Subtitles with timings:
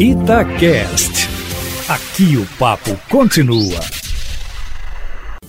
[0.00, 1.28] Itacast.
[1.86, 3.78] Aqui o papo continua.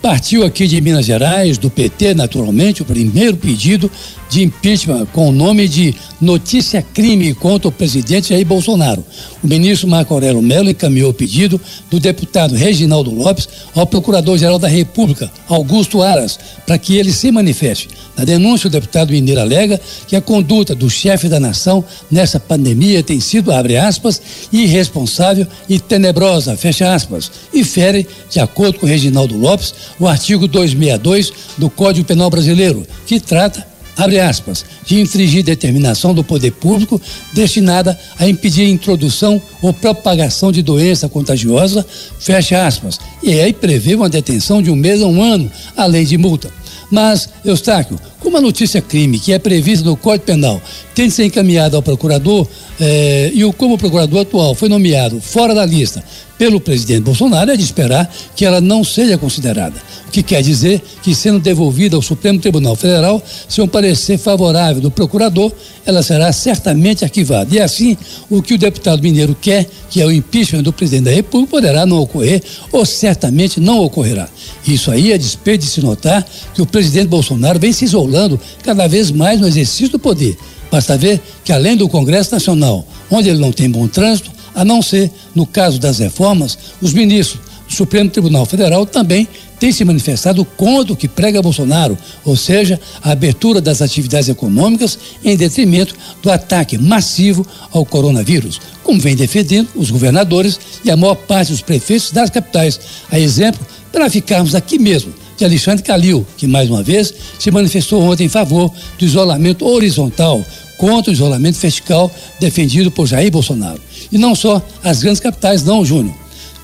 [0.00, 3.90] Partiu aqui de Minas Gerais, do PT, naturalmente, o primeiro pedido
[4.28, 9.04] de impeachment com o nome de notícia crime contra o presidente Jair Bolsonaro.
[9.42, 11.60] O ministro Marco Aurélio Mello encaminhou o pedido
[11.90, 17.88] do deputado Reginaldo Lopes ao procurador-geral da República, Augusto Aras, para que ele se manifeste.
[18.16, 23.02] Na denúncia, o deputado mineiro alega que a conduta do chefe da nação nessa pandemia
[23.02, 24.20] tem sido, abre aspas,
[24.52, 31.32] irresponsável e tenebrosa, fecha aspas, e fere, de acordo com Reginaldo Lopes, o artigo 262
[31.58, 37.00] do Código Penal Brasileiro, que trata abre aspas, de infringir determinação do poder público
[37.32, 41.84] destinada a impedir a introdução ou propagação de doença contagiosa,
[42.18, 46.18] fecha aspas, e aí prevê uma detenção de um mês a um ano, além de
[46.18, 46.50] multa.
[46.90, 50.62] Mas, Eustáquio, como a notícia crime que é prevista no Código Penal
[50.94, 52.46] tem de ser encaminhada ao procurador
[52.80, 56.02] eh, e o, como o procurador atual foi nomeado fora da lista
[56.38, 59.74] pelo presidente Bolsonaro, é de esperar que ela não seja considerada.
[60.06, 64.80] O que quer dizer que, sendo devolvida ao Supremo Tribunal Federal, se um parecer favorável
[64.80, 65.52] do procurador,
[65.84, 67.54] ela será certamente arquivada.
[67.54, 67.96] E assim,
[68.30, 71.86] o que o deputado mineiro quer, que é o impeachment do presidente da República, poderá
[71.86, 74.28] não ocorrer ou certamente não ocorrerá.
[74.66, 78.86] Isso aí é despeito de se notar que o presidente Bolsonaro vem se isolando cada
[78.86, 80.36] vez mais no exercício do poder.
[80.70, 84.80] Basta ver que, além do Congresso Nacional, onde ele não tem bom trânsito, a não
[84.80, 89.28] ser no caso das reformas, os ministros do Supremo Tribunal Federal também
[89.60, 94.98] têm se manifestado contra o que prega Bolsonaro, ou seja, a abertura das atividades econômicas
[95.22, 101.16] em detrimento do ataque massivo ao coronavírus, como vem defendendo os governadores e a maior
[101.16, 102.80] parte dos prefeitos das capitais.
[103.10, 103.60] A exemplo,
[103.92, 108.28] para ficarmos aqui mesmo, de Alexandre Calil, que mais uma vez se manifestou ontem em
[108.28, 110.42] favor do isolamento horizontal
[110.78, 112.10] contra o isolamento vertical
[112.40, 113.80] defendido por Jair Bolsonaro.
[114.10, 116.14] E não só as grandes capitais, não, Júnior.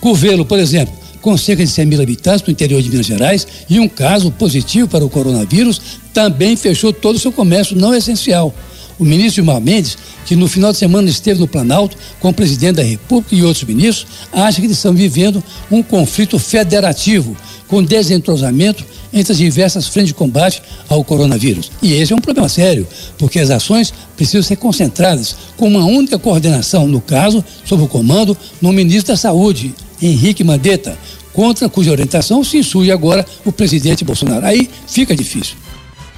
[0.00, 3.78] Curvelo, por exemplo, com cerca de 100 mil habitantes no interior de Minas Gerais e
[3.78, 5.80] um caso positivo para o coronavírus,
[6.12, 8.52] também fechou todo o seu comércio não essencial.
[8.98, 9.96] O ministro Gilmar Mendes,
[10.26, 13.64] que no final de semana esteve no Planalto com o presidente da República e outros
[13.64, 17.36] ministros, acha que eles estão vivendo um conflito federativo,
[17.68, 21.70] com desentrosamento entre as diversas frentes de combate ao coronavírus.
[21.82, 22.86] E esse é um problema sério,
[23.18, 28.36] porque as ações precisam ser concentradas com uma única coordenação, no caso, sob o comando
[28.60, 30.96] do ministro da Saúde, Henrique Mandetta,
[31.32, 34.46] contra cuja orientação se insurge agora o presidente Bolsonaro.
[34.46, 35.56] Aí fica difícil.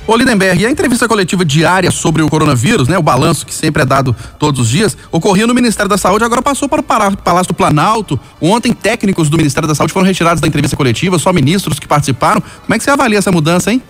[0.06, 3.82] Ô Lindenberg, e a entrevista coletiva diária sobre o coronavírus, né, o balanço que sempre
[3.82, 7.48] é dado todos os dias, ocorria no Ministério da Saúde, agora passou para o Palácio
[7.48, 8.20] do Planalto.
[8.38, 12.42] Ontem, técnicos do Ministério da Saúde foram retirados da entrevista coletiva, só ministros que participaram.
[12.42, 13.80] Como é que você avalia essa mudança, hein?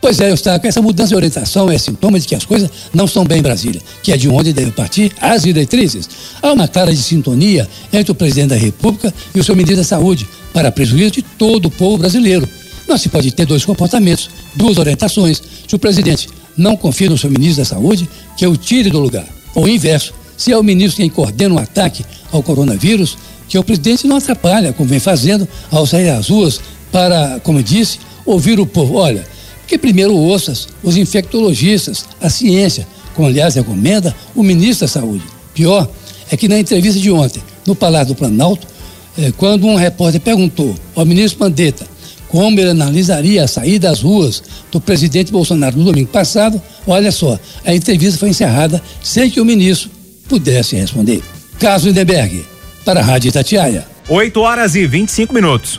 [0.00, 3.22] Pois é, Eustáquio, essa mudança de orientação é sintoma de que as coisas não estão
[3.22, 6.08] bem em Brasília, que é de onde devem partir as diretrizes.
[6.42, 9.84] Há uma clara de sintonia entre o presidente da República e o seu ministro da
[9.84, 12.48] Saúde, para prejuízo de todo o povo brasileiro.
[12.92, 15.42] Não se pode ter dois comportamentos, duas orientações.
[15.66, 19.24] Se o presidente não confia no seu ministro da Saúde, que o tire do lugar.
[19.54, 23.16] Ou o inverso, se é o ministro quem coordena um ataque ao coronavírus,
[23.48, 26.60] que o presidente não atrapalha, como vem fazendo, ao sair às ruas
[26.92, 28.96] para, como disse, ouvir o povo.
[28.96, 29.26] Olha,
[29.66, 35.24] que primeiro ouças os infectologistas, a ciência, como aliás recomenda o ministro da Saúde.
[35.54, 35.90] Pior
[36.30, 38.66] é que na entrevista de ontem, no Palácio do Planalto,
[39.16, 41.90] eh, quando um repórter perguntou ao ministro Mandetta
[42.60, 47.74] ele analisaria a saída às ruas do presidente Bolsonaro no domingo passado, olha só, a
[47.74, 49.90] entrevista foi encerrada sem que o ministro
[50.28, 51.22] pudesse responder.
[51.58, 52.44] Caso Lindenberg,
[52.84, 53.86] para a Rádio Itatiaia.
[54.08, 55.78] 8 horas e 25 minutos.